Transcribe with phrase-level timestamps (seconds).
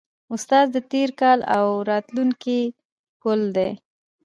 [0.33, 1.09] استاد د تېر
[1.55, 2.59] او راتلونکي
[3.21, 3.69] پل دی.